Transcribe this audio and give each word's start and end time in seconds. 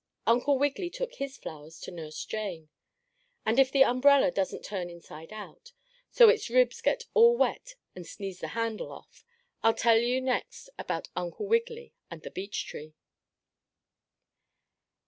Uncle 0.25 0.57
Wiggily 0.57 0.89
took 0.89 1.13
his 1.13 1.37
flowers 1.37 1.79
to 1.81 1.91
Nurse 1.91 2.25
Jane. 2.25 2.69
And 3.45 3.59
if 3.59 3.71
the 3.71 3.83
umbrella 3.83 4.31
doesn't 4.31 4.65
turn 4.65 4.89
inside 4.89 5.31
out, 5.31 5.73
so 6.09 6.27
its 6.27 6.49
ribs 6.49 6.81
get 6.81 7.05
all 7.13 7.37
wet 7.37 7.75
and 7.95 8.07
sneeze 8.07 8.39
the 8.39 8.47
handle 8.57 8.91
off, 8.91 9.23
I'll 9.61 9.75
tell 9.75 9.99
you 9.99 10.19
next 10.19 10.71
about 10.79 11.09
Uncle 11.15 11.45
Wiggily 11.45 11.93
and 12.09 12.23
the 12.23 12.31
beech 12.31 12.65
tree. 12.65 12.95